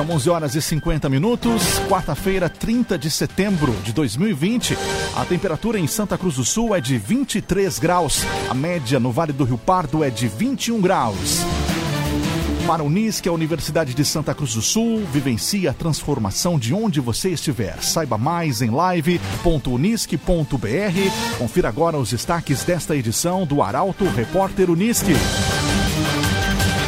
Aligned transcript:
São 0.00 0.10
11 0.12 0.30
horas 0.30 0.54
e 0.54 0.62
50 0.62 1.10
minutos, 1.10 1.78
quarta-feira, 1.86 2.48
30 2.48 2.96
de 2.96 3.10
setembro 3.10 3.70
de 3.84 3.92
2020. 3.92 4.74
A 5.14 5.26
temperatura 5.26 5.78
em 5.78 5.86
Santa 5.86 6.16
Cruz 6.16 6.36
do 6.36 6.44
Sul 6.44 6.74
é 6.74 6.80
de 6.80 6.96
23 6.96 7.78
graus. 7.78 8.24
A 8.48 8.54
média 8.54 8.98
no 8.98 9.12
Vale 9.12 9.34
do 9.34 9.44
Rio 9.44 9.58
Pardo 9.58 10.02
é 10.02 10.08
de 10.08 10.26
21 10.26 10.80
graus. 10.80 11.40
Para 12.66 12.82
a 12.82 12.86
Unisc, 12.86 13.26
a 13.26 13.32
Universidade 13.32 13.92
de 13.92 14.02
Santa 14.02 14.34
Cruz 14.34 14.54
do 14.54 14.62
Sul 14.62 15.04
vivencia 15.12 15.70
a 15.70 15.74
transformação 15.74 16.58
de 16.58 16.72
onde 16.72 16.98
você 16.98 17.28
estiver. 17.28 17.82
Saiba 17.82 18.16
mais 18.16 18.62
em 18.62 18.70
live.unisc.br. 18.70 21.36
Confira 21.36 21.68
agora 21.68 21.98
os 21.98 22.08
destaques 22.08 22.64
desta 22.64 22.96
edição 22.96 23.44
do 23.44 23.62
Arauto 23.62 24.06
Repórter 24.06 24.70
Unisc. 24.70 25.04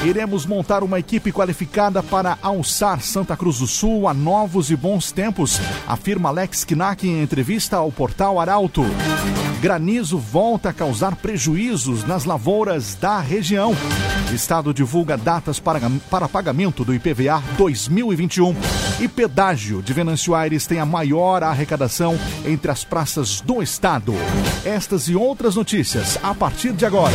Iremos 0.04 0.44
montar 0.44 0.82
uma 0.82 0.98
equipe 0.98 1.30
qualificada 1.30 2.02
para 2.02 2.36
alçar 2.42 3.00
Santa 3.00 3.36
Cruz 3.36 3.60
do 3.60 3.68
Sul 3.68 4.08
a 4.08 4.12
novos 4.12 4.68
e 4.68 4.74
bons 4.74 5.12
tempos, 5.12 5.60
afirma 5.86 6.28
Alex 6.28 6.64
Knack 6.64 7.06
em 7.06 7.22
entrevista 7.22 7.76
ao 7.76 7.92
portal 7.92 8.40
Arauto. 8.40 8.84
Granizo 9.60 10.18
volta 10.18 10.70
a 10.70 10.72
causar 10.72 11.14
prejuízos 11.14 12.04
nas 12.04 12.24
lavouras 12.24 12.96
da 12.96 13.20
região. 13.20 13.76
Estado 14.34 14.74
divulga 14.74 15.16
datas 15.16 15.60
para, 15.60 15.80
para 16.10 16.28
pagamento 16.28 16.84
do 16.84 16.92
IPVA 16.92 17.40
2021. 17.56 18.56
E 18.98 19.06
pedágio 19.06 19.80
de 19.80 19.92
Venâncio 19.92 20.34
Aires 20.34 20.66
tem 20.66 20.80
a 20.80 20.86
maior 20.86 21.44
arrecadação 21.44 22.18
entre 22.44 22.72
as 22.72 22.82
praças 22.82 23.40
do 23.40 23.62
estado. 23.62 24.14
Estas 24.64 25.06
e 25.08 25.14
outras 25.14 25.54
notícias 25.54 26.18
a 26.24 26.34
partir 26.34 26.72
de 26.72 26.84
agora. 26.84 27.14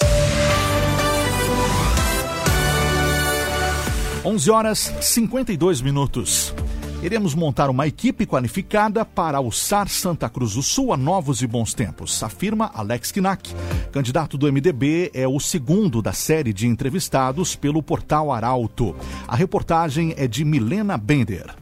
11 4.23 4.51
horas 4.51 4.93
52 5.01 5.81
minutos. 5.81 6.53
Iremos 7.01 7.33
montar 7.33 7.71
uma 7.71 7.87
equipe 7.87 8.27
qualificada 8.27 9.03
para 9.03 9.39
alçar 9.39 9.89
Santa 9.89 10.29
Cruz 10.29 10.53
do 10.53 10.61
Sul 10.61 10.93
a 10.93 10.97
novos 10.97 11.41
e 11.41 11.47
bons 11.47 11.73
tempos, 11.73 12.21
afirma 12.21 12.69
Alex 12.71 13.11
Knack. 13.11 13.51
Candidato 13.91 14.37
do 14.37 14.51
MDB 14.51 15.09
é 15.15 15.27
o 15.27 15.39
segundo 15.39 16.03
da 16.03 16.13
série 16.13 16.53
de 16.53 16.67
entrevistados 16.67 17.55
pelo 17.55 17.81
portal 17.81 18.31
Arauto. 18.31 18.95
A 19.27 19.35
reportagem 19.35 20.13
é 20.15 20.27
de 20.27 20.45
Milena 20.45 20.99
Bender. 20.99 21.55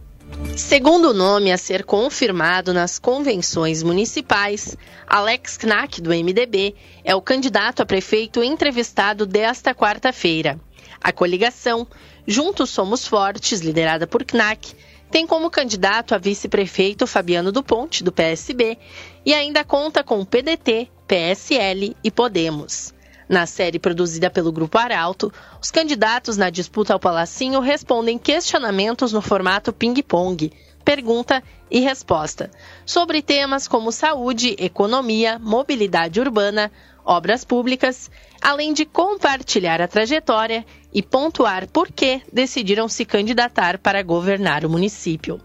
Segundo 0.58 1.12
o 1.12 1.14
nome 1.14 1.54
a 1.54 1.58
ser 1.58 1.86
confirmado 1.86 2.74
nas 2.74 3.00
convenções 3.00 3.82
municipais, 3.82 4.76
Alex 5.08 5.58
Knack, 5.58 6.02
do 6.02 6.10
MDB, 6.10 6.76
é 7.06 7.16
o 7.16 7.22
candidato 7.22 7.82
a 7.82 7.86
prefeito 7.86 8.44
entrevistado 8.44 9.26
desta 9.26 9.74
quarta-feira. 9.74 10.60
A 11.02 11.12
coligação 11.12 11.88
Juntos 12.28 12.70
Somos 12.70 13.08
Fortes, 13.08 13.62
liderada 13.62 14.06
por 14.06 14.24
Knack, 14.24 14.76
tem 15.10 15.26
como 15.26 15.50
candidato 15.50 16.14
a 16.14 16.18
vice-prefeito 16.18 17.08
Fabiano 17.08 17.52
do 17.52 17.64
Ponte, 17.64 18.04
do 18.04 18.12
PSB, 18.12 18.78
e 19.26 19.34
ainda 19.34 19.64
conta 19.64 20.04
com 20.04 20.24
PDT, 20.24 20.90
PSL 21.08 21.96
e 22.04 22.12
Podemos. 22.12 22.94
Na 23.28 23.46
série 23.46 23.80
produzida 23.80 24.30
pelo 24.30 24.52
Grupo 24.52 24.78
Arauto, 24.78 25.32
os 25.62 25.72
candidatos 25.72 26.36
na 26.36 26.50
disputa 26.50 26.94
ao 26.94 27.00
Palacinho 27.00 27.60
respondem 27.60 28.18
questionamentos 28.18 29.14
no 29.14 29.22
formato 29.22 29.72
ping-pong, 29.72 30.52
pergunta 30.84 31.44
e 31.70 31.80
resposta, 31.80 32.50
sobre 32.86 33.22
temas 33.22 33.68
como 33.68 33.92
saúde, 33.92 34.56
economia, 34.58 35.38
mobilidade 35.38 36.20
urbana, 36.20 36.72
obras 37.06 37.44
públicas, 37.44 38.10
além 38.42 38.74
de 38.74 38.86
compartilhar 38.86 39.82
a 39.82 39.88
trajetória 39.88 40.66
e 40.94 41.02
pontuar 41.02 41.68
por 41.68 41.92
que 41.92 42.22
decidiram 42.32 42.88
se 42.88 43.06
candidatar 43.06 43.78
para 43.78 44.02
governar 44.02 44.66
o 44.66 44.70
município. 44.70 45.40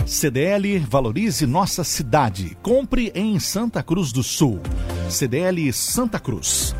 CDL 0.06 0.78
valorize 0.80 1.46
nossa 1.46 1.84
cidade. 1.84 2.56
Compre 2.62 3.12
em 3.14 3.38
Santa 3.38 3.82
Cruz 3.82 4.12
do 4.12 4.22
Sul. 4.22 4.60
CDL 5.08 5.72
Santa 5.72 6.18
Cruz. 6.18 6.74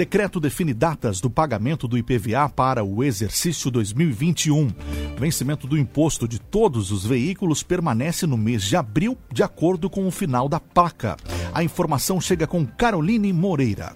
Decreto 0.00 0.40
define 0.40 0.72
datas 0.72 1.20
do 1.20 1.28
pagamento 1.28 1.86
do 1.86 1.98
IPVA 1.98 2.48
para 2.48 2.82
o 2.82 3.04
exercício 3.04 3.70
2021. 3.70 4.68
Vencimento 5.18 5.66
do 5.66 5.76
imposto 5.76 6.26
de 6.26 6.38
todos 6.38 6.90
os 6.90 7.04
veículos 7.04 7.62
permanece 7.62 8.26
no 8.26 8.38
mês 8.38 8.62
de 8.62 8.76
abril, 8.76 9.18
de 9.30 9.42
acordo 9.42 9.90
com 9.90 10.08
o 10.08 10.10
final 10.10 10.48
da 10.48 10.58
placa. 10.58 11.18
A 11.52 11.62
informação 11.62 12.18
chega 12.18 12.46
com 12.46 12.66
Caroline 12.66 13.30
Moreira. 13.30 13.94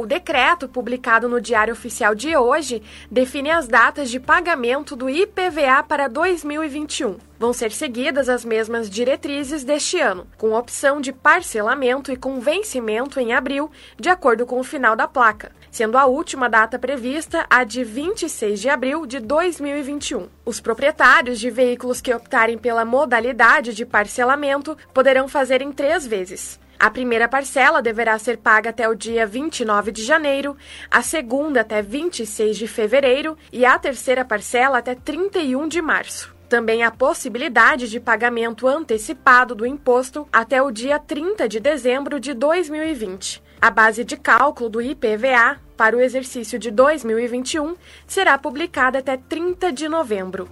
O 0.00 0.06
decreto, 0.06 0.66
publicado 0.66 1.28
no 1.28 1.42
Diário 1.42 1.74
Oficial 1.74 2.14
de 2.14 2.34
hoje, 2.34 2.82
define 3.10 3.50
as 3.50 3.68
datas 3.68 4.10
de 4.10 4.18
pagamento 4.18 4.96
do 4.96 5.10
IPVA 5.10 5.82
para 5.86 6.08
2021. 6.08 7.18
Vão 7.38 7.52
ser 7.52 7.70
seguidas 7.70 8.26
as 8.26 8.42
mesmas 8.42 8.88
diretrizes 8.88 9.62
deste 9.62 10.00
ano, 10.00 10.26
com 10.38 10.54
opção 10.54 11.02
de 11.02 11.12
parcelamento 11.12 12.10
e 12.10 12.16
com 12.16 12.40
vencimento 12.40 13.20
em 13.20 13.34
abril, 13.34 13.70
de 13.98 14.08
acordo 14.08 14.46
com 14.46 14.58
o 14.58 14.64
final 14.64 14.96
da 14.96 15.06
placa, 15.06 15.52
sendo 15.70 15.98
a 15.98 16.06
última 16.06 16.48
data 16.48 16.78
prevista 16.78 17.44
a 17.50 17.62
de 17.62 17.84
26 17.84 18.58
de 18.58 18.70
abril 18.70 19.04
de 19.04 19.20
2021. 19.20 20.28
Os 20.46 20.62
proprietários 20.62 21.38
de 21.38 21.50
veículos 21.50 22.00
que 22.00 22.14
optarem 22.14 22.56
pela 22.56 22.86
modalidade 22.86 23.74
de 23.74 23.84
parcelamento 23.84 24.78
poderão 24.94 25.28
fazer 25.28 25.60
em 25.60 25.70
três 25.70 26.06
vezes. 26.06 26.58
A 26.80 26.90
primeira 26.90 27.28
parcela 27.28 27.82
deverá 27.82 28.18
ser 28.18 28.38
paga 28.38 28.70
até 28.70 28.88
o 28.88 28.94
dia 28.94 29.26
29 29.26 29.92
de 29.92 30.02
janeiro, 30.02 30.56
a 30.90 31.02
segunda 31.02 31.60
até 31.60 31.82
26 31.82 32.56
de 32.56 32.66
fevereiro 32.66 33.36
e 33.52 33.66
a 33.66 33.78
terceira 33.78 34.24
parcela 34.24 34.78
até 34.78 34.94
31 34.94 35.68
de 35.68 35.82
março. 35.82 36.34
Também 36.48 36.82
há 36.82 36.90
possibilidade 36.90 37.86
de 37.86 38.00
pagamento 38.00 38.66
antecipado 38.66 39.54
do 39.54 39.66
imposto 39.66 40.26
até 40.32 40.62
o 40.62 40.70
dia 40.70 40.98
30 40.98 41.46
de 41.46 41.60
dezembro 41.60 42.18
de 42.18 42.32
2020. 42.32 43.42
A 43.60 43.70
base 43.70 44.02
de 44.02 44.16
cálculo 44.16 44.70
do 44.70 44.80
IPVA 44.80 45.60
para 45.76 45.94
o 45.94 46.00
exercício 46.00 46.58
de 46.58 46.70
2021 46.70 47.76
será 48.06 48.38
publicada 48.38 49.00
até 49.00 49.18
30 49.18 49.70
de 49.70 49.86
novembro. 49.86 50.48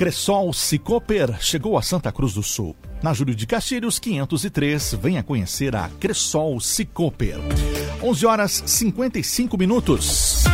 Cressol 0.00 0.50
Cicoper 0.54 1.36
chegou 1.42 1.76
a 1.76 1.82
Santa 1.82 2.10
Cruz 2.10 2.32
do 2.32 2.42
Sul. 2.42 2.74
Na 3.02 3.12
Júlio 3.12 3.34
de 3.34 3.46
Castilhos, 3.46 3.98
503, 3.98 4.94
venha 4.94 5.22
conhecer 5.22 5.76
a 5.76 5.90
Cressol 6.00 6.58
Cicoper. 6.58 7.36
11 8.02 8.26
horas 8.26 8.62
55 8.64 9.58
minutos. 9.58 10.44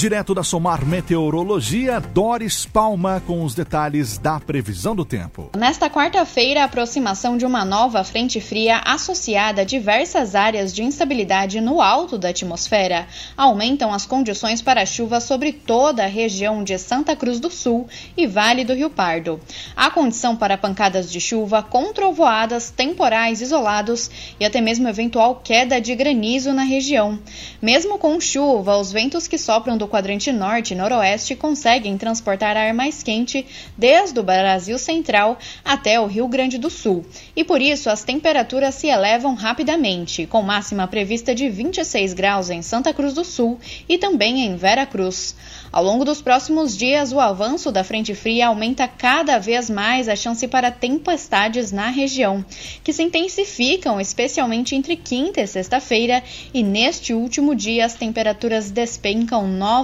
Direto 0.00 0.34
da 0.34 0.42
Somar 0.42 0.86
Meteorologia, 0.86 2.00
Doris 2.00 2.64
Palma 2.64 3.22
com 3.26 3.44
os 3.44 3.54
detalhes 3.54 4.16
da 4.16 4.40
previsão 4.40 4.96
do 4.96 5.04
tempo. 5.04 5.50
Nesta 5.54 5.90
quarta-feira, 5.90 6.62
a 6.62 6.64
aproximação 6.64 7.36
de 7.36 7.44
uma 7.44 7.66
nova 7.66 8.02
frente 8.02 8.40
fria 8.40 8.78
associada 8.78 9.60
a 9.60 9.64
diversas 9.64 10.34
áreas 10.34 10.72
de 10.72 10.82
instabilidade 10.82 11.60
no 11.60 11.82
alto 11.82 12.16
da 12.16 12.30
atmosfera 12.30 13.06
aumentam 13.36 13.92
as 13.92 14.06
condições 14.06 14.62
para 14.62 14.86
chuva 14.86 15.20
sobre 15.20 15.52
toda 15.52 16.04
a 16.04 16.08
região 16.08 16.64
de 16.64 16.78
Santa 16.78 17.14
Cruz 17.14 17.38
do 17.38 17.50
Sul 17.50 17.86
e 18.16 18.26
Vale 18.26 18.64
do 18.64 18.72
Rio 18.72 18.88
Pardo. 18.88 19.38
Há 19.76 19.90
condição 19.90 20.34
para 20.34 20.56
pancadas 20.56 21.12
de 21.12 21.20
chuva 21.20 21.62
com 21.62 21.92
trovoadas, 21.92 22.70
temporais 22.70 23.42
isolados 23.42 24.10
e 24.40 24.46
até 24.46 24.62
mesmo 24.62 24.88
eventual 24.88 25.42
queda 25.44 25.78
de 25.78 25.94
granizo 25.94 26.54
na 26.54 26.62
região. 26.62 27.18
Mesmo 27.60 27.98
com 27.98 28.18
chuva, 28.18 28.78
os 28.78 28.90
ventos 28.90 29.28
que 29.28 29.36
sopram 29.36 29.76
do 29.76 29.89
quadrante 29.90 30.32
norte 30.32 30.72
e 30.72 30.76
noroeste 30.76 31.36
conseguem 31.36 31.98
transportar 31.98 32.56
ar 32.56 32.72
mais 32.72 33.02
quente 33.02 33.44
desde 33.76 34.18
o 34.18 34.22
Brasil 34.22 34.78
Central 34.78 35.38
até 35.62 36.00
o 36.00 36.06
Rio 36.06 36.26
Grande 36.26 36.56
do 36.56 36.70
Sul. 36.70 37.04
E 37.36 37.44
por 37.44 37.60
isso 37.60 37.90
as 37.90 38.04
temperaturas 38.04 38.76
se 38.76 38.86
elevam 38.86 39.34
rapidamente, 39.34 40.26
com 40.26 40.40
máxima 40.40 40.86
prevista 40.86 41.34
de 41.34 41.50
26 41.50 42.14
graus 42.14 42.48
em 42.48 42.62
Santa 42.62 42.94
Cruz 42.94 43.12
do 43.12 43.24
Sul 43.24 43.58
e 43.88 43.98
também 43.98 44.46
em 44.46 44.56
Vera 44.56 44.86
Cruz. 44.86 45.34
Ao 45.72 45.84
longo 45.84 46.04
dos 46.04 46.20
próximos 46.20 46.76
dias, 46.76 47.12
o 47.12 47.20
avanço 47.20 47.70
da 47.70 47.84
frente 47.84 48.14
fria 48.14 48.48
aumenta 48.48 48.88
cada 48.88 49.38
vez 49.38 49.68
mais 49.68 50.08
a 50.08 50.16
chance 50.16 50.46
para 50.48 50.70
tempestades 50.70 51.70
na 51.70 51.88
região, 51.88 52.44
que 52.82 52.92
se 52.92 53.02
intensificam 53.02 54.00
especialmente 54.00 54.74
entre 54.74 54.96
quinta 54.96 55.40
e 55.40 55.46
sexta-feira, 55.46 56.22
e 56.52 56.62
neste 56.62 57.12
último 57.12 57.54
dia 57.54 57.84
as 57.84 57.94
temperaturas 57.94 58.70
despencam 58.70 59.46
novamente 59.46 59.79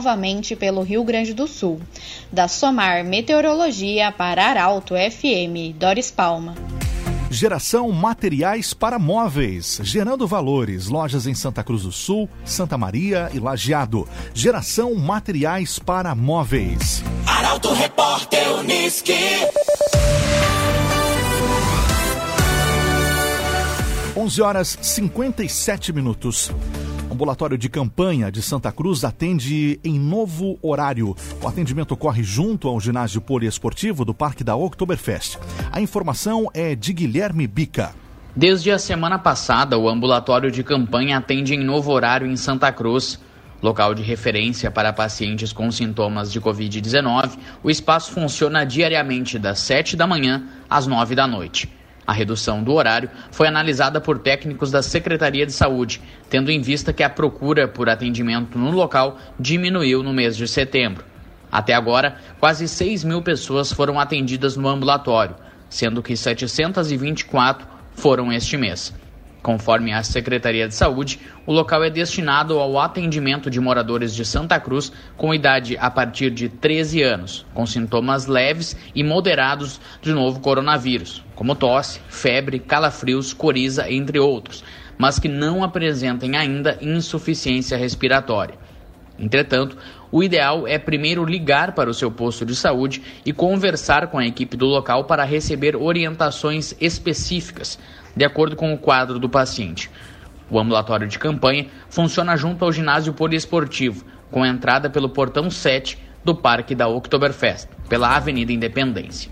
pelo 0.59 0.83
Rio 0.83 1.03
Grande 1.05 1.33
do 1.33 1.47
Sul. 1.47 1.81
Da 2.33 2.49
Somar 2.49 3.05
Meteorologia 3.05 4.13
para 4.13 4.47
Arauto 4.47 4.95
FM, 4.95 5.77
Doris 5.77 6.11
Palma. 6.11 6.55
Geração 7.31 7.91
Materiais 7.91 8.73
para 8.73 8.99
Móveis, 8.99 9.81
gerando 9.83 10.27
valores. 10.27 10.87
Lojas 10.87 11.27
em 11.27 11.35
Santa 11.35 11.63
Cruz 11.63 11.83
do 11.83 11.93
Sul, 11.93 12.29
Santa 12.45 12.79
Maria 12.79 13.29
e 13.33 13.39
Lajeado. 13.39 14.09
Geração 14.33 14.95
Materiais 14.95 15.79
para 15.79 16.15
Móveis. 16.15 17.03
Arauto 17.27 17.73
Repórter 17.73 18.59
Uniski. 18.59 19.13
Onze 24.17 24.41
horas 24.41 24.79
57 24.81 25.93
minutos. 25.93 26.51
Ambulatório 27.17 27.57
de 27.57 27.71
campanha 27.71 28.31
de 28.31 28.43
Santa 28.43 28.71
Cruz 28.71 29.03
atende 29.03 29.81
em 29.83 29.99
novo 29.99 30.59
horário. 30.61 31.17
O 31.43 31.49
atendimento 31.49 31.93
ocorre 31.93 32.23
junto 32.23 32.69
ao 32.69 32.79
ginásio 32.79 33.23
poliesportivo 33.23 34.05
do 34.05 34.13
Parque 34.13 34.45
da 34.45 34.55
Oktoberfest. 34.55 35.39
A 35.73 35.81
informação 35.81 36.51
é 36.53 36.75
de 36.75 36.93
Guilherme 36.93 37.47
Bica. 37.47 37.95
Desde 38.37 38.71
a 38.71 38.79
semana 38.79 39.19
passada, 39.19 39.79
o 39.79 39.89
ambulatório 39.89 40.51
de 40.51 40.63
campanha 40.63 41.17
atende 41.17 41.55
em 41.55 41.65
novo 41.65 41.91
horário 41.91 42.27
em 42.27 42.37
Santa 42.37 42.71
Cruz. 42.71 43.19
Local 43.63 43.95
de 43.95 44.03
referência 44.03 44.71
para 44.71 44.93
pacientes 44.93 45.55
com 45.55 45.73
sintomas 45.73 46.31
de 46.31 46.39
Covid-19, 46.39 47.31
o 47.63 47.71
espaço 47.71 48.13
funciona 48.13 48.63
diariamente 48.67 49.39
das 49.39 49.61
7 49.61 49.97
da 49.97 50.07
manhã 50.07 50.45
às 50.69 50.87
9 50.87 51.15
da 51.15 51.27
noite. 51.27 51.67
A 52.07 52.13
redução 52.13 52.63
do 52.63 52.73
horário 52.73 53.11
foi 53.33 53.49
analisada 53.49 54.01
por 54.01 54.19
técnicos 54.19 54.71
da 54.71 54.83
Secretaria 54.83 55.45
de 55.45 55.53
Saúde, 55.53 56.01
tendo 56.31 56.51
em 56.51 56.61
vista 56.61 56.93
que 56.93 57.03
a 57.03 57.11
procura 57.11 57.67
por 57.67 57.89
atendimento 57.89 58.59
no 58.59 58.71
local 58.71 59.19
diminuiu 59.41 60.03
no 60.03 60.13
mês 60.13 60.37
de 60.37 60.47
setembro. 60.47 61.05
Até 61.51 61.75
agora, 61.75 62.17
quase 62.39 62.69
6 62.69 63.03
mil 63.03 63.23
pessoas 63.23 63.73
foram 63.73 63.99
atendidas 63.99 64.57
no 64.57 64.69
ambulatório, 64.69 65.37
sendo 65.69 66.03
que 66.03 66.17
724 66.17 67.67
foram 67.95 68.33
este 68.33 68.57
mês. 68.57 68.95
Conforme 69.47 69.93
a 69.93 70.03
Secretaria 70.03 70.67
de 70.67 70.75
Saúde, 70.75 71.21
o 71.47 71.53
local 71.53 71.85
é 71.85 71.89
destinado 71.89 72.59
ao 72.59 72.81
atendimento 72.81 73.49
de 73.49 73.61
moradores 73.61 74.13
de 74.13 74.25
Santa 74.25 74.59
Cruz 74.59 74.91
com 75.17 75.33
idade 75.33 75.79
a 75.79 75.89
partir 75.89 76.33
de 76.33 76.49
13 76.49 77.01
anos, 77.05 77.47
com 77.55 77.65
sintomas 77.65 78.27
leves 78.27 78.77
e 78.93 79.05
moderados 79.05 79.81
de 80.03 80.13
novo 80.13 80.41
coronavírus, 80.41 81.23
como 81.37 81.55
tosse, 81.55 82.01
febre, 82.09 82.59
calafrios, 82.59 83.33
coriza, 83.33 83.89
entre 83.89 84.19
outros, 84.19 84.65
mas 84.99 85.21
que 85.21 85.29
não 85.29 85.63
apresentem 85.63 86.37
ainda 86.37 86.77
insuficiência 86.81 87.79
respiratória. 87.79 88.57
Entretanto, 89.17 89.79
o 90.11 90.23
ideal 90.23 90.67
é 90.67 90.79
primeiro 90.79 91.25
ligar 91.25 91.75
para 91.75 91.91
o 91.91 91.95
seu 91.95 92.11
posto 92.11 92.45
de 92.45 92.55
saúde 92.55 93.03
e 93.25 93.33
conversar 93.33 94.09
com 94.09 94.19
a 94.19 94.27
equipe 94.27 94.57
do 94.57 94.67
local 94.67 95.05
para 95.05 95.25
receber 95.25 95.77
orientações 95.77 96.75
específicas 96.81 97.79
de 98.15 98.25
acordo 98.25 98.57
com 98.57 98.73
o 98.73 98.79
quadro 98.79 99.19
do 99.19 99.29
paciente. 99.29 99.91
O 100.49 100.59
ambulatório 100.59 101.07
de 101.07 101.19
campanha 101.19 101.67
funciona 101.91 102.37
junto 102.37 102.65
ao 102.65 102.73
ginásio 102.73 103.13
poliesportivo, 103.13 104.05
com 104.31 104.47
entrada 104.47 104.89
pelo 104.89 105.09
portão 105.09 105.51
7 105.51 105.99
do 106.25 106.35
Parque 106.35 106.75
da 106.75 106.89
Oktoberfest, 106.89 107.69
pela 107.89 108.17
Avenida 108.17 108.53
Independência. 108.53 109.31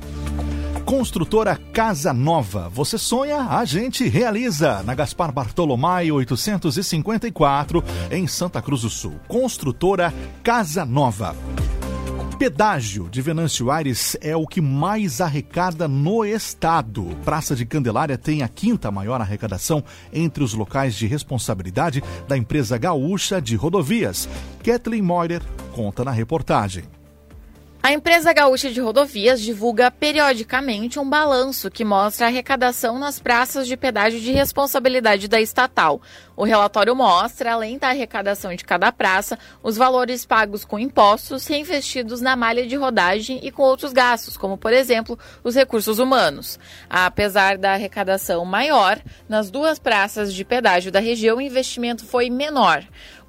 Construtora 0.84 1.56
Casa 1.72 2.12
Nova. 2.12 2.68
Você 2.68 2.98
sonha, 2.98 3.48
a 3.48 3.64
gente 3.64 4.06
realiza. 4.06 4.82
Na 4.82 4.94
Gaspar 4.94 5.32
Bartolomai 5.32 6.12
854, 6.12 7.82
em 8.10 8.26
Santa 8.26 8.60
Cruz 8.60 8.82
do 8.82 8.90
Sul. 8.90 9.18
Construtora 9.26 10.12
Casa 10.42 10.84
Nova. 10.84 11.34
Pedágio 12.38 13.08
de 13.08 13.22
Venâncio 13.22 13.70
Aires 13.70 14.14
é 14.20 14.36
o 14.36 14.46
que 14.46 14.60
mais 14.60 15.22
arrecada 15.22 15.88
no 15.88 16.22
estado. 16.22 17.16
Praça 17.24 17.56
de 17.56 17.64
Candelária 17.64 18.18
tem 18.18 18.42
a 18.42 18.48
quinta 18.48 18.90
maior 18.90 19.22
arrecadação 19.22 19.82
entre 20.12 20.44
os 20.44 20.52
locais 20.52 20.94
de 20.94 21.06
responsabilidade 21.06 22.02
da 22.28 22.36
empresa 22.36 22.76
gaúcha 22.76 23.40
de 23.40 23.56
rodovias. 23.56 24.28
Kathleen 24.62 25.00
Moyer 25.00 25.42
conta 25.72 26.04
na 26.04 26.10
reportagem. 26.10 26.84
A 27.84 27.92
empresa 27.92 28.32
gaúcha 28.32 28.70
de 28.70 28.80
rodovias 28.80 29.42
divulga 29.42 29.90
periodicamente 29.90 30.98
um 30.98 31.06
balanço 31.06 31.70
que 31.70 31.84
mostra 31.84 32.24
a 32.24 32.28
arrecadação 32.30 32.98
nas 32.98 33.20
praças 33.20 33.66
de 33.66 33.76
pedágio 33.76 34.18
de 34.18 34.32
responsabilidade 34.32 35.28
da 35.28 35.38
estatal. 35.38 36.00
O 36.34 36.44
relatório 36.44 36.96
mostra, 36.96 37.52
além 37.52 37.76
da 37.76 37.88
arrecadação 37.88 38.54
de 38.54 38.64
cada 38.64 38.90
praça, 38.90 39.38
os 39.62 39.76
valores 39.76 40.24
pagos 40.24 40.64
com 40.64 40.78
impostos 40.78 41.46
reinvestidos 41.46 42.22
na 42.22 42.34
malha 42.34 42.66
de 42.66 42.74
rodagem 42.74 43.38
e 43.42 43.52
com 43.52 43.62
outros 43.62 43.92
gastos, 43.92 44.38
como, 44.38 44.56
por 44.56 44.72
exemplo, 44.72 45.18
os 45.44 45.54
recursos 45.54 45.98
humanos. 45.98 46.58
Apesar 46.88 47.58
da 47.58 47.74
arrecadação 47.74 48.46
maior, 48.46 48.98
nas 49.28 49.50
duas 49.50 49.78
praças 49.78 50.32
de 50.32 50.42
pedágio 50.42 50.90
da 50.90 51.00
região, 51.00 51.36
o 51.36 51.42
investimento 51.42 52.06
foi 52.06 52.30
menor 52.30 52.82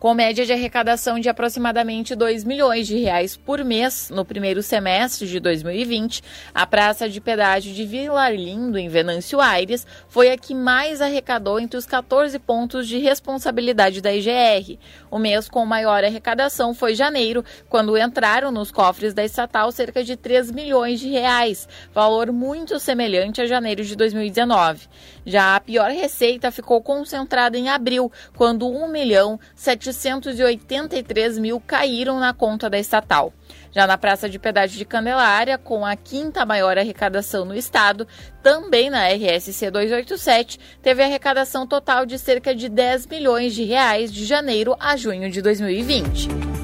com 0.06 0.14
média 0.14 0.46
de 0.46 0.54
arrecadação 0.54 1.20
de 1.20 1.28
aproximadamente 1.28 2.14
2 2.14 2.44
milhões 2.44 2.86
de 2.86 2.96
reais 2.96 3.36
por 3.36 3.66
mês 3.66 4.12
no 4.12 4.24
primeiro 4.24 4.62
semestre 4.62 5.28
de 5.28 5.40
2020, 5.40 6.22
a 6.54 6.68
praça 6.68 7.10
de 7.10 7.20
pedágio 7.20 7.74
de 7.74 7.84
Vila 7.88 8.30
Lindo, 8.30 8.78
em 8.78 8.88
Venâncio 8.88 9.42
Aires, 9.42 9.84
foi 10.08 10.30
a 10.30 10.38
que 10.38 10.54
mais 10.54 11.02
arrecadou 11.02 11.60
entre 11.60 11.76
os 11.76 11.88
14 11.88 12.38
pontos 12.38 12.88
de 12.88 13.00
responsabilidade 13.00 14.00
da 14.00 14.14
IGR. 14.14 14.78
O 15.10 15.18
mês 15.18 15.50
com 15.50 15.66
maior 15.66 16.04
arrecadação 16.04 16.76
foi 16.76 16.94
janeiro, 16.94 17.44
quando 17.68 17.98
entraram 17.98 18.52
nos 18.52 18.70
cofres 18.70 19.12
da 19.12 19.26
estatal 19.26 19.72
cerca 19.72 20.04
de 20.04 20.16
3 20.16 20.52
milhões 20.52 21.00
de 21.00 21.10
reais, 21.10 21.68
valor 21.92 22.32
muito 22.32 22.80
semelhante 22.80 23.42
a 23.42 23.48
janeiro 23.48 23.84
de 23.84 23.96
2019. 23.96 24.88
Já 25.26 25.56
a 25.56 25.60
pior 25.60 25.90
receita 25.90 26.52
ficou 26.52 26.82
concentrada 26.82 27.58
em 27.58 27.70
abril, 27.70 28.12
quando 28.36 28.70
1 28.70 28.88
milhão 28.88 29.40
783 29.56 31.38
mil 31.40 31.60
caíram 31.60 32.20
na 32.20 32.34
conta 32.34 32.70
da 32.70 32.78
estatal. 32.78 33.34
Já 33.72 33.86
na 33.86 33.98
Praça 33.98 34.30
de 34.30 34.40
Pedágio 34.40 34.78
de 34.78 34.86
Candelária, 34.86 35.58
com 35.58 35.86
a 35.86 35.96
quinta 35.96 36.46
maior 36.46 36.78
arrecadação 36.78 37.44
no 37.44 37.56
estado, 37.56 38.08
também 38.42 38.90
na 38.90 39.10
RSC 39.10 39.70
287, 39.70 40.60
teve 40.82 41.04
arrecadação 41.04 41.68
total 41.68 42.06
de 42.06 42.18
cerca 42.18 42.56
de 42.56 42.70
10 42.70 43.08
milhões 43.08 43.54
de 43.54 43.64
reais 43.64 44.14
de 44.14 44.24
janeiro 44.24 44.76
a 44.80 44.96
junho 44.96 45.30
de 45.30 45.42
2020. 45.42 46.55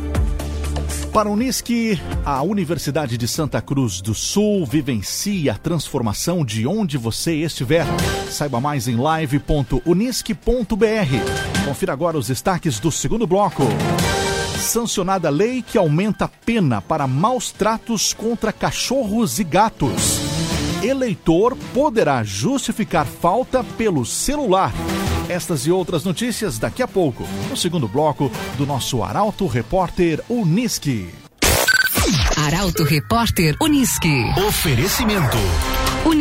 Para 1.13 1.27
a 1.27 1.31
Unisque, 1.31 1.99
a 2.25 2.41
Universidade 2.41 3.17
de 3.17 3.27
Santa 3.27 3.61
Cruz 3.61 3.99
do 3.99 4.15
Sul 4.15 4.65
vivencia 4.65 5.51
a 5.51 5.57
transformação 5.57 6.45
de 6.45 6.65
onde 6.65 6.97
você 6.97 7.35
estiver. 7.35 7.85
Saiba 8.29 8.61
mais 8.61 8.87
em 8.87 8.95
live.unisque.br. 8.95 11.65
Confira 11.65 11.91
agora 11.91 12.17
os 12.17 12.27
destaques 12.27 12.79
do 12.79 12.89
segundo 12.89 13.27
bloco. 13.27 13.63
Sancionada 14.57 15.29
lei 15.29 15.61
que 15.61 15.77
aumenta 15.77 16.25
a 16.25 16.29
pena 16.29 16.81
para 16.81 17.05
maus 17.07 17.51
tratos 17.51 18.13
contra 18.13 18.53
cachorros 18.53 19.37
e 19.37 19.43
gatos. 19.43 20.21
Eleitor 20.81 21.57
poderá 21.73 22.23
justificar 22.23 23.05
falta 23.05 23.65
pelo 23.77 24.05
celular. 24.05 24.71
Estas 25.31 25.65
e 25.65 25.71
outras 25.71 26.03
notícias 26.03 26.59
daqui 26.59 26.83
a 26.83 26.87
pouco, 26.89 27.25
no 27.49 27.55
segundo 27.55 27.87
bloco 27.87 28.29
do 28.57 28.65
nosso 28.65 29.01
Arauto 29.01 29.47
Repórter 29.47 30.21
Uniski. 30.27 31.07
Arauto 32.35 32.83
Repórter 32.83 33.55
Uniski. 33.61 34.25
Oferecimento. 34.45 35.37
Unisque. 36.03 36.20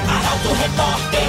Arauto 0.07 0.53
Repórter. 0.53 1.27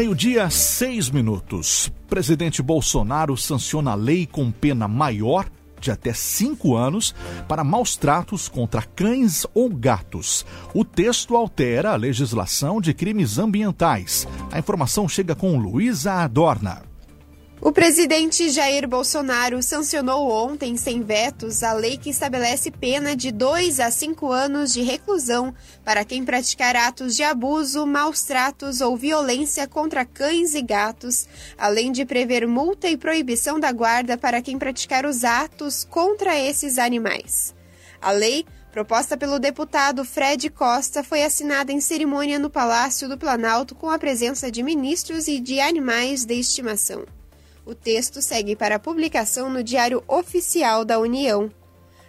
Meio-dia, 0.00 0.48
seis 0.48 1.10
minutos. 1.10 1.92
Presidente 2.08 2.62
Bolsonaro 2.62 3.36
sanciona 3.36 3.94
lei 3.94 4.24
com 4.24 4.50
pena 4.50 4.88
maior 4.88 5.44
de 5.78 5.90
até 5.90 6.14
cinco 6.14 6.74
anos 6.74 7.14
para 7.46 7.62
maus 7.62 7.96
tratos 7.96 8.48
contra 8.48 8.80
cães 8.80 9.46
ou 9.52 9.68
gatos. 9.68 10.46
O 10.72 10.86
texto 10.86 11.36
altera 11.36 11.90
a 11.92 11.96
legislação 11.96 12.80
de 12.80 12.94
crimes 12.94 13.38
ambientais. 13.38 14.26
A 14.50 14.58
informação 14.58 15.06
chega 15.06 15.34
com 15.34 15.58
Luísa 15.58 16.14
Adorna. 16.14 16.89
O 17.62 17.72
presidente 17.72 18.48
Jair 18.48 18.88
Bolsonaro 18.88 19.62
sancionou 19.62 20.30
ontem, 20.30 20.78
sem 20.78 21.02
vetos, 21.02 21.62
a 21.62 21.74
lei 21.74 21.98
que 21.98 22.08
estabelece 22.08 22.70
pena 22.70 23.14
de 23.14 23.30
2 23.30 23.80
a 23.80 23.90
5 23.90 24.32
anos 24.32 24.72
de 24.72 24.80
reclusão 24.80 25.54
para 25.84 26.02
quem 26.02 26.24
praticar 26.24 26.74
atos 26.74 27.14
de 27.14 27.22
abuso, 27.22 27.86
maus 27.86 28.22
tratos 28.22 28.80
ou 28.80 28.96
violência 28.96 29.68
contra 29.68 30.06
cães 30.06 30.54
e 30.54 30.62
gatos, 30.62 31.28
além 31.58 31.92
de 31.92 32.06
prever 32.06 32.48
multa 32.48 32.88
e 32.88 32.96
proibição 32.96 33.60
da 33.60 33.70
guarda 33.70 34.16
para 34.16 34.40
quem 34.40 34.58
praticar 34.58 35.04
os 35.04 35.22
atos 35.22 35.84
contra 35.84 36.38
esses 36.38 36.78
animais. 36.78 37.54
A 38.00 38.10
lei 38.10 38.46
proposta 38.72 39.18
pelo 39.18 39.38
deputado 39.38 40.02
Fred 40.04 40.48
Costa, 40.48 41.02
foi 41.02 41.24
assinada 41.24 41.72
em 41.72 41.80
cerimônia 41.80 42.38
no 42.38 42.48
Palácio 42.48 43.08
do 43.08 43.18
Planalto 43.18 43.74
com 43.74 43.90
a 43.90 43.98
presença 43.98 44.50
de 44.50 44.62
ministros 44.62 45.26
e 45.26 45.40
de 45.40 45.60
animais 45.60 46.24
de 46.24 46.34
estimação. 46.34 47.04
O 47.64 47.74
texto 47.74 48.22
segue 48.22 48.56
para 48.56 48.78
publicação 48.78 49.50
no 49.50 49.62
Diário 49.62 50.02
Oficial 50.08 50.84
da 50.84 50.98
União. 50.98 51.50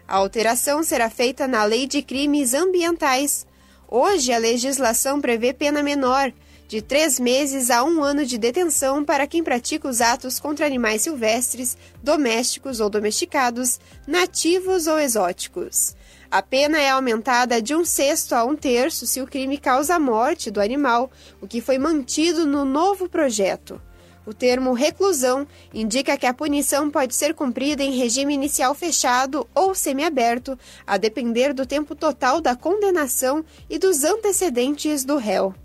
A 0.08 0.16
alteração 0.16 0.82
será 0.82 1.10
feita 1.10 1.48
na 1.48 1.64
Lei 1.66 1.86
de 1.88 2.02
Crimes 2.02 2.54
Ambientais. 2.54 3.46
Hoje, 3.88 4.32
a 4.32 4.38
legislação 4.38 5.20
prevê 5.20 5.54
pena 5.54 5.84
menor, 5.84 6.32
de 6.70 6.82
três 6.82 7.20
meses 7.20 7.70
a 7.70 7.84
um 7.84 8.02
ano 8.02 8.26
de 8.26 8.38
detenção 8.38 9.04
para 9.04 9.28
quem 9.28 9.44
pratica 9.44 9.90
os 9.90 10.00
atos 10.00 10.40
contra 10.40 10.66
animais 10.66 11.02
silvestres, 11.02 11.78
domésticos 12.02 12.80
ou 12.80 12.90
domesticados, 12.90 13.78
nativos 14.08 14.88
ou 14.88 14.98
exóticos. 14.98 15.98
A 16.32 16.42
pena 16.42 16.80
é 16.80 16.90
aumentada 16.90 17.62
de 17.62 17.76
um 17.76 17.84
sexto 17.84 18.34
a 18.34 18.46
um 18.46 18.56
terço 18.56 19.06
se 19.06 19.22
o 19.22 19.28
crime 19.28 19.58
causa 19.58 19.96
a 19.96 20.00
morte 20.00 20.50
do 20.50 20.62
animal, 20.62 21.12
o 21.42 21.48
que 21.48 21.60
foi 21.60 21.78
mantido 21.78 22.46
no 22.46 22.64
novo 22.64 23.10
projeto. 23.10 23.82
O 24.26 24.34
termo 24.34 24.74
reclusão 24.74 25.48
indica 25.74 26.16
que 26.16 26.28
a 26.28 26.34
punição 26.34 26.92
pode 26.92 27.16
ser 27.16 27.34
cumprida 27.34 27.84
em 27.84 27.98
regime 27.98 28.34
inicial 28.34 28.76
fechado 28.76 29.48
ou 29.54 29.74
semiaberto, 29.74 30.58
a 30.86 30.98
depender 30.98 31.54
do 31.54 31.66
tempo 31.66 31.96
total 31.96 32.40
da 32.40 32.56
condenação 32.56 33.44
e 33.70 33.80
dos 33.80 34.04
antecedentes 34.04 35.04
do 35.04 35.18
réu. 35.18 35.56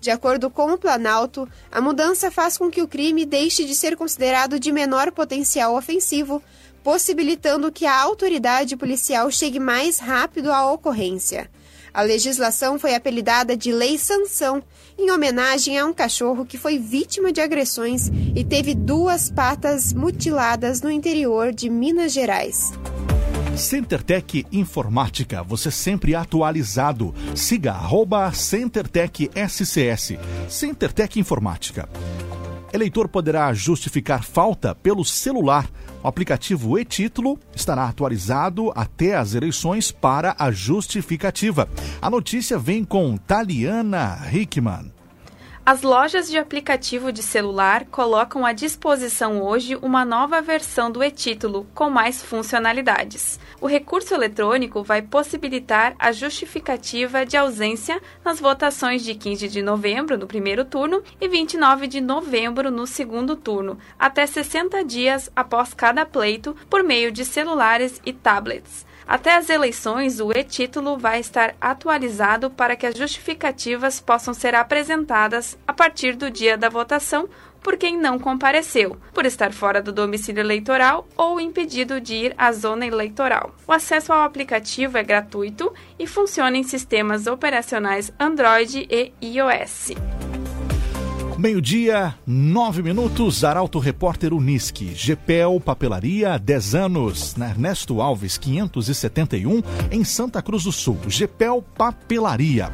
De 0.00 0.10
acordo 0.10 0.48
com 0.48 0.72
o 0.72 0.78
Planalto, 0.78 1.48
a 1.70 1.80
mudança 1.80 2.30
faz 2.30 2.56
com 2.56 2.70
que 2.70 2.80
o 2.80 2.88
crime 2.88 3.26
deixe 3.26 3.64
de 3.64 3.74
ser 3.74 3.96
considerado 3.96 4.58
de 4.58 4.72
menor 4.72 5.10
potencial 5.10 5.76
ofensivo, 5.76 6.42
possibilitando 6.82 7.72
que 7.72 7.84
a 7.84 8.00
autoridade 8.00 8.76
policial 8.76 9.30
chegue 9.30 9.58
mais 9.58 9.98
rápido 9.98 10.52
à 10.52 10.70
ocorrência. 10.72 11.50
A 11.96 12.02
legislação 12.02 12.78
foi 12.78 12.94
apelidada 12.94 13.56
de 13.56 13.72
Lei 13.72 13.96
Sanção, 13.96 14.62
em 14.98 15.10
homenagem 15.10 15.78
a 15.78 15.86
um 15.86 15.94
cachorro 15.94 16.44
que 16.44 16.58
foi 16.58 16.78
vítima 16.78 17.32
de 17.32 17.40
agressões 17.40 18.10
e 18.34 18.44
teve 18.44 18.74
duas 18.74 19.30
patas 19.30 19.94
mutiladas 19.94 20.82
no 20.82 20.90
interior 20.90 21.54
de 21.54 21.70
Minas 21.70 22.12
Gerais. 22.12 22.70
CenterTech 23.56 24.44
Informática, 24.52 25.42
você 25.42 25.70
sempre 25.70 26.14
atualizado. 26.14 27.14
Siga 27.34 27.72
arroba 27.72 28.30
CenterTech 28.30 29.30
SCS. 29.34 30.18
CenterTech 30.50 31.18
Informática. 31.18 31.88
Eleitor 32.76 33.08
poderá 33.08 33.52
justificar 33.54 34.22
falta 34.22 34.74
pelo 34.74 35.02
celular. 35.04 35.66
O 36.02 36.08
aplicativo 36.08 36.78
e-Título 36.78 37.40
estará 37.54 37.88
atualizado 37.88 38.70
até 38.76 39.16
as 39.16 39.34
eleições 39.34 39.90
para 39.90 40.36
a 40.38 40.50
justificativa. 40.50 41.68
A 42.00 42.10
notícia 42.10 42.58
vem 42.58 42.84
com 42.84 43.16
Taliana 43.16 44.18
Hickman. 44.30 44.95
As 45.68 45.82
lojas 45.82 46.30
de 46.30 46.38
aplicativo 46.38 47.10
de 47.10 47.24
celular 47.24 47.86
colocam 47.86 48.46
à 48.46 48.52
disposição 48.52 49.42
hoje 49.42 49.74
uma 49.82 50.04
nova 50.04 50.40
versão 50.40 50.92
do 50.92 51.02
e-título 51.02 51.66
com 51.74 51.90
mais 51.90 52.22
funcionalidades. 52.22 53.40
O 53.60 53.66
recurso 53.66 54.14
eletrônico 54.14 54.84
vai 54.84 55.02
possibilitar 55.02 55.96
a 55.98 56.12
justificativa 56.12 57.26
de 57.26 57.36
ausência 57.36 58.00
nas 58.24 58.38
votações 58.38 59.02
de 59.02 59.16
15 59.16 59.48
de 59.48 59.60
novembro 59.60 60.16
no 60.16 60.28
primeiro 60.28 60.64
turno 60.64 61.02
e 61.20 61.26
29 61.26 61.88
de 61.88 62.00
novembro 62.00 62.70
no 62.70 62.86
segundo 62.86 63.34
turno, 63.34 63.76
até 63.98 64.24
60 64.24 64.84
dias 64.84 65.32
após 65.34 65.74
cada 65.74 66.06
pleito 66.06 66.54
por 66.70 66.84
meio 66.84 67.10
de 67.10 67.24
celulares 67.24 68.00
e 68.06 68.12
tablets. 68.12 68.86
Até 69.06 69.36
as 69.36 69.48
eleições, 69.48 70.18
o 70.18 70.32
e-título 70.32 70.98
vai 70.98 71.20
estar 71.20 71.54
atualizado 71.60 72.50
para 72.50 72.74
que 72.74 72.86
as 72.86 72.96
justificativas 72.96 74.00
possam 74.00 74.34
ser 74.34 74.54
apresentadas 74.54 75.56
a 75.66 75.72
partir 75.72 76.16
do 76.16 76.30
dia 76.30 76.58
da 76.58 76.68
votação 76.68 77.28
por 77.62 77.76
quem 77.76 77.96
não 77.98 78.18
compareceu, 78.18 78.96
por 79.12 79.26
estar 79.26 79.52
fora 79.52 79.82
do 79.82 79.92
domicílio 79.92 80.40
eleitoral 80.40 81.06
ou 81.16 81.40
impedido 81.40 82.00
de 82.00 82.14
ir 82.14 82.34
à 82.38 82.52
zona 82.52 82.86
eleitoral. 82.86 83.54
O 83.66 83.72
acesso 83.72 84.12
ao 84.12 84.22
aplicativo 84.22 84.98
é 84.98 85.02
gratuito 85.02 85.72
e 85.98 86.06
funciona 86.06 86.56
em 86.56 86.62
sistemas 86.62 87.26
operacionais 87.26 88.12
Android 88.20 88.86
e 88.88 89.12
iOS. 89.20 90.15
Meio-dia, 91.38 92.14
nove 92.26 92.82
minutos, 92.82 93.44
Arauto 93.44 93.78
Repórter 93.78 94.32
Unisque, 94.32 94.86
GPEL 94.94 95.60
Papelaria, 95.60 96.38
10 96.38 96.74
anos, 96.74 97.36
na 97.36 97.50
Ernesto 97.50 98.00
Alves, 98.00 98.38
571, 98.38 99.62
em 99.90 100.02
Santa 100.02 100.40
Cruz 100.40 100.64
do 100.64 100.72
Sul. 100.72 100.98
GPEL 101.06 101.62
Papelaria. 101.76 102.70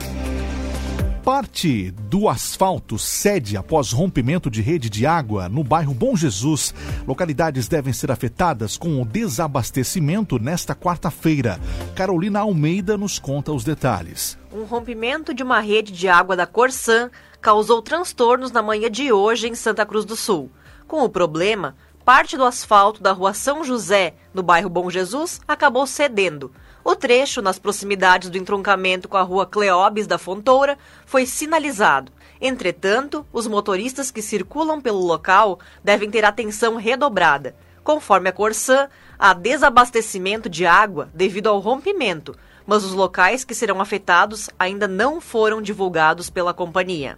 Parte 1.24 1.92
do 1.92 2.28
asfalto 2.28 2.98
cede 2.98 3.56
após 3.56 3.92
rompimento 3.92 4.50
de 4.50 4.60
rede 4.60 4.90
de 4.90 5.06
água 5.06 5.48
no 5.48 5.62
bairro 5.62 5.94
Bom 5.94 6.16
Jesus. 6.16 6.74
Localidades 7.06 7.68
devem 7.68 7.92
ser 7.92 8.10
afetadas 8.10 8.76
com 8.76 9.00
o 9.00 9.04
desabastecimento 9.04 10.36
nesta 10.40 10.74
quarta-feira. 10.74 11.60
Carolina 11.94 12.40
Almeida 12.40 12.98
nos 12.98 13.20
conta 13.20 13.52
os 13.52 13.62
detalhes. 13.62 14.36
Um 14.52 14.64
rompimento 14.64 15.32
de 15.32 15.44
uma 15.44 15.60
rede 15.60 15.92
de 15.92 16.08
água 16.08 16.34
da 16.34 16.44
Corsan 16.44 17.08
causou 17.40 17.80
transtornos 17.80 18.50
na 18.50 18.60
manhã 18.60 18.90
de 18.90 19.12
hoje 19.12 19.48
em 19.48 19.54
Santa 19.54 19.86
Cruz 19.86 20.04
do 20.04 20.16
Sul. 20.16 20.50
Com 20.88 21.04
o 21.04 21.08
problema, 21.08 21.76
parte 22.04 22.36
do 22.36 22.44
asfalto 22.44 23.00
da 23.00 23.12
rua 23.12 23.32
São 23.32 23.62
José, 23.62 24.14
no 24.34 24.42
bairro 24.42 24.68
Bom 24.68 24.90
Jesus, 24.90 25.40
acabou 25.46 25.86
cedendo. 25.86 26.50
O 26.84 26.96
trecho, 26.96 27.40
nas 27.40 27.58
proximidades 27.58 28.28
do 28.28 28.36
entroncamento 28.36 29.08
com 29.08 29.16
a 29.16 29.22
rua 29.22 29.46
Cleobes 29.46 30.06
da 30.06 30.18
Fontoura, 30.18 30.76
foi 31.06 31.26
sinalizado. 31.26 32.10
Entretanto, 32.40 33.24
os 33.32 33.46
motoristas 33.46 34.10
que 34.10 34.20
circulam 34.20 34.80
pelo 34.80 34.98
local 34.98 35.60
devem 35.84 36.10
ter 36.10 36.24
atenção 36.24 36.76
redobrada. 36.76 37.54
Conforme 37.84 38.28
a 38.28 38.32
Corsã, 38.32 38.88
há 39.18 39.32
desabastecimento 39.32 40.48
de 40.48 40.66
água 40.66 41.08
devido 41.14 41.48
ao 41.48 41.60
rompimento, 41.60 42.36
mas 42.66 42.84
os 42.84 42.92
locais 42.92 43.44
que 43.44 43.54
serão 43.54 43.80
afetados 43.80 44.50
ainda 44.58 44.88
não 44.88 45.20
foram 45.20 45.62
divulgados 45.62 46.30
pela 46.30 46.52
companhia. 46.52 47.16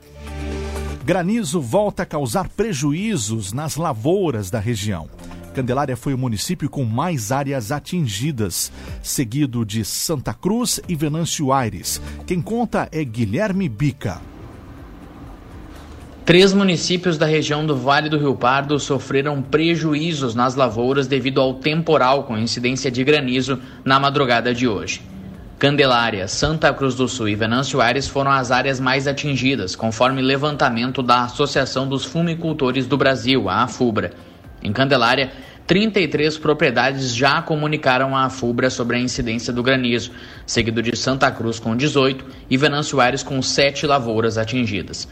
Granizo 1.04 1.61
volta 1.61 2.02
a 2.02 2.06
causar 2.06 2.49
prejuízos 2.49 3.52
nas 3.52 3.76
lavouras 3.76 4.50
da 4.50 4.59
região. 4.59 5.09
Candelária 5.54 5.96
foi 5.96 6.12
o 6.12 6.18
município 6.18 6.68
com 6.68 6.84
mais 6.84 7.30
áreas 7.30 7.70
atingidas, 7.70 8.73
seguido 9.00 9.64
de 9.64 9.84
Santa 9.84 10.34
Cruz 10.34 10.80
e 10.88 10.96
Venâncio 10.96 11.52
Aires. 11.52 12.02
Quem 12.26 12.42
conta 12.42 12.88
é 12.90 13.04
Guilherme 13.04 13.68
Bica. 13.68 14.20
Três 16.25 16.52
municípios 16.52 17.16
da 17.16 17.26
região 17.26 17.64
do 17.64 17.76
Vale 17.76 18.08
do 18.08 18.18
Rio 18.18 18.34
Pardo 18.34 18.80
sofreram 18.80 19.40
prejuízos 19.40 20.34
nas 20.34 20.54
lavouras 20.54 21.06
devido 21.06 21.40
ao 21.40 21.54
temporal 21.54 22.25
com 22.25 22.37
incidência 22.37 22.90
de 22.90 23.04
granizo 23.04 23.61
na 23.84 24.00
madrugada 24.00 24.52
de 24.52 24.66
hoje. 24.66 25.02
Candelária, 25.58 26.26
Santa 26.26 26.73
Cruz 26.75 26.94
do 26.94 27.06
Sul 27.06 27.28
e 27.28 27.34
Venâncio 27.34 27.80
Aires 27.80 28.08
foram 28.08 28.30
as 28.30 28.50
áreas 28.50 28.80
mais 28.80 29.06
atingidas, 29.06 29.76
conforme 29.76 30.20
levantamento 30.20 31.02
da 31.02 31.25
Associação 31.25 31.87
dos 31.87 32.04
Fumicultores 32.04 32.87
do 32.87 32.96
Brasil, 32.96 33.49
a 33.49 33.62
AFUBRA. 33.62 34.34
Em 34.64 34.73
Candelária, 34.73 35.30
33 35.66 36.38
propriedades 36.38 37.14
já 37.14 37.42
comunicaram 37.42 38.16
à 38.16 38.25
AFUBRA 38.25 38.71
sobre 38.71 38.97
a 38.97 39.00
incidência 39.00 39.52
do 39.52 39.62
granizo, 39.62 40.11
seguido 40.47 40.83
de 40.83 40.97
Santa 40.97 41.30
Cruz 41.30 41.61
com 41.61 41.76
18 41.76 42.25
e 42.49 42.56
Venâncio 42.56 42.99
Aires 42.99 43.23
com 43.23 43.40
7 43.42 43.87
lavouras 43.87 44.38
atingidas. 44.38 45.06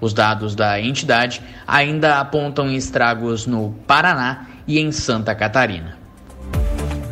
Os 0.00 0.14
dados 0.14 0.54
da 0.54 0.80
entidade 0.80 1.42
ainda 1.66 2.18
apontam 2.18 2.70
estragos 2.70 3.46
no 3.46 3.74
Paraná 3.86 4.46
e 4.66 4.78
em 4.78 4.90
Santa 4.90 5.34
Catarina. 5.34 6.03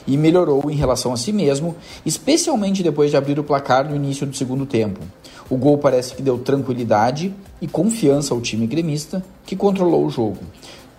e 0.08 0.17
melhorou 0.17 0.69
em 0.69 0.75
relação 0.75 1.13
a 1.13 1.17
si 1.17 1.32
mesmo, 1.32 1.75
especialmente 2.06 2.84
depois 2.84 3.12
de 3.12 3.17
abrir 3.17 3.39
o 3.39 3.43
placar 3.43 3.89
no 3.89 3.95
início 3.95 4.25
do 4.25 4.36
segundo 4.36 4.65
tempo. 4.65 4.99
O 5.49 5.58
gol 5.58 5.77
parece 5.77 6.15
que 6.15 6.21
deu 6.21 6.38
tranquilidade 6.38 7.34
e 7.62 7.67
confiança 7.67 8.34
ao 8.34 8.41
time 8.41 8.65
gremista, 8.67 9.23
que 9.45 9.56
controlou 9.56 10.06
o 10.06 10.10
jogo. 10.10 10.39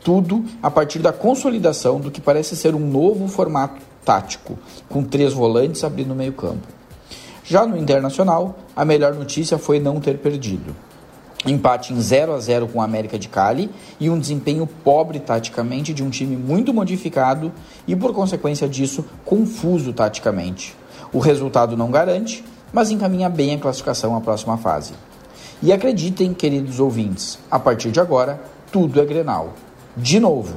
Tudo 0.03 0.45
a 0.63 0.71
partir 0.71 0.99
da 0.99 1.13
consolidação 1.13 1.99
do 1.99 2.11
que 2.11 2.21
parece 2.21 2.57
ser 2.57 2.75
um 2.75 2.91
novo 2.91 3.27
formato 3.27 3.81
tático, 4.05 4.59
com 4.89 5.03
três 5.03 5.33
volantes 5.33 5.83
abrindo 5.83 6.13
o 6.13 6.17
meio-campo. 6.17 6.69
Já 7.43 7.67
no 7.67 7.77
Internacional, 7.77 8.59
a 8.77 8.85
melhor 8.85 9.15
notícia 9.15 9.59
foi 9.59 9.81
não 9.81 10.01
ter 10.01 10.19
perdido 10.19 10.75
empate 11.47 11.93
em 11.93 12.01
0 12.01 12.35
a 12.35 12.41
0 12.41 12.69
com 12.69 12.81
a 12.81 12.85
América 12.85 13.19
de 13.19 13.29
Cali 13.29 13.71
e 14.01 14.09
um 14.09 14.19
desempenho 14.19 14.67
pobre 14.67 15.21
taticamente 15.21 15.93
de 15.93 16.03
um 16.03 16.11
time 16.11 16.37
muito 16.37 16.73
modificado 16.73 17.53
e, 17.87 17.95
por 17.95 18.13
consequência 18.13 18.69
disso, 18.69 19.05
confuso 19.25 19.93
taticamente. 19.93 20.77
O 21.13 21.19
resultado 21.19 21.77
não 21.77 21.91
garante, 21.91 22.45
mas 22.73 22.91
encaminha 22.91 23.29
bem 23.29 23.55
a 23.55 23.59
classificação 23.59 24.17
à 24.17 24.21
próxima 24.21 24.57
fase. 24.57 24.95
E 25.63 25.73
acreditem, 25.73 26.35
queridos 26.35 26.81
ouvintes, 26.81 27.39
a 27.51 27.59
partir 27.59 27.91
de 27.91 28.01
agora, 28.01 28.41
tudo 28.73 29.01
é 29.01 29.05
Grenal. 29.05 29.55
De 29.97 30.19
novo, 30.19 30.57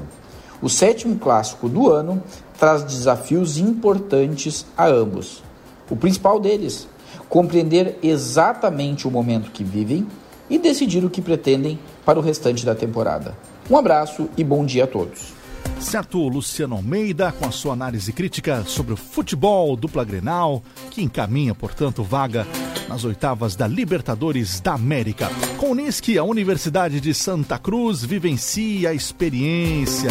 o 0.61 0.69
sétimo 0.69 1.17
clássico 1.17 1.69
do 1.69 1.91
ano 1.91 2.23
traz 2.57 2.83
desafios 2.83 3.57
importantes 3.57 4.65
a 4.75 4.87
ambos. 4.87 5.43
O 5.89 5.95
principal 5.95 6.39
deles, 6.39 6.87
compreender 7.29 7.99
exatamente 8.01 9.07
o 9.07 9.11
momento 9.11 9.51
que 9.51 9.63
vivem 9.63 10.07
e 10.49 10.57
decidir 10.57 11.03
o 11.03 11.09
que 11.09 11.21
pretendem 11.21 11.79
para 12.05 12.19
o 12.19 12.21
restante 12.21 12.65
da 12.65 12.75
temporada. 12.75 13.37
Um 13.69 13.77
abraço 13.77 14.29
e 14.37 14.43
bom 14.43 14.65
dia 14.65 14.85
a 14.85 14.87
todos. 14.87 15.35
Certo, 15.79 16.27
Luciano 16.27 16.75
Almeida, 16.75 17.31
com 17.31 17.45
a 17.45 17.51
sua 17.51 17.73
análise 17.73 18.11
crítica 18.11 18.63
sobre 18.65 18.93
o 18.93 18.97
futebol 18.97 19.75
dupla 19.75 20.03
Grenal, 20.03 20.63
que 20.89 21.03
encaminha, 21.03 21.53
portanto, 21.53 22.03
vaga 22.03 22.47
nas 22.87 23.03
oitavas 23.03 23.55
da 23.55 23.67
Libertadores 23.67 24.59
da 24.59 24.73
América. 24.73 25.29
Com 25.57 25.71
Unisque, 25.71 26.17
a 26.17 26.23
Universidade 26.23 26.99
de 26.99 27.13
Santa 27.13 27.59
Cruz 27.59 28.03
vivencia 28.03 28.89
a 28.89 28.93
experiência. 28.93 30.09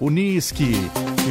Unisque 0.00 0.74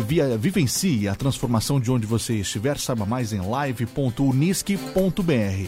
via, 0.01 0.37
vivencie 0.37 1.07
a 1.07 1.15
transformação 1.15 1.79
de 1.79 1.89
onde 1.91 2.05
você 2.05 2.35
estiver. 2.35 2.77
Saiba 2.77 3.05
mais 3.05 3.31
em 3.33 3.39
live.unisque.br. 3.39 4.77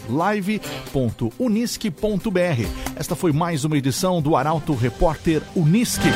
live.unisque.br. 0.08 2.96
Esta 2.96 3.16
foi 3.16 3.32
mais 3.32 3.64
uma 3.64 3.78
edição 3.78 4.22
do 4.22 4.36
Arauto 4.36 4.74
Repórter 4.74 5.42
Unisque. 5.54 6.08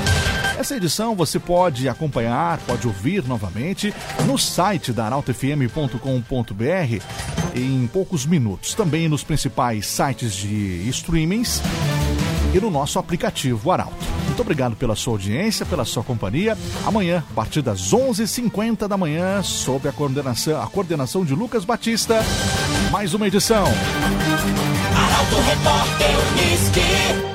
Essa 0.59 0.77
edição 0.77 1.16
você 1.16 1.38
pode 1.38 1.88
acompanhar, 1.88 2.59
pode 2.59 2.87
ouvir 2.87 3.27
novamente 3.27 3.92
no 4.24 4.38
site 4.38 4.92
da 4.92 5.07
arautofm.com.br 5.07 7.03
em 7.55 7.87
poucos 7.88 8.24
minutos. 8.24 8.74
Também 8.74 9.09
nos 9.09 9.24
principais 9.24 9.87
sites 9.87 10.33
de 10.33 10.88
streamings 10.88 11.61
e 12.55 12.61
no 12.61 12.71
nosso 12.71 12.99
aplicativo 13.01 13.71
Arauto. 13.73 13.95
Muito 14.27 14.40
obrigado 14.40 14.77
pela 14.77 14.95
sua 14.95 15.14
audiência, 15.14 15.67
pela 15.67 15.85
sua 15.85 16.05
companhia. 16.05 16.57
Amanhã, 16.87 17.25
a 17.31 17.35
partir 17.35 17.61
das 17.61 17.93
11h50 17.93 18.87
da 18.87 18.97
manhã, 18.97 19.43
sob 19.43 19.88
a 19.88 19.93
coordenação, 19.93 20.62
a 20.62 20.67
coordenação 20.67 21.25
de 21.25 21.35
Lucas 21.35 21.64
Batista, 21.64 22.21
mais 22.90 23.12
uma 23.12 23.27
edição. 23.27 23.64
Arauto 24.95 25.37
Repórter 25.49 27.34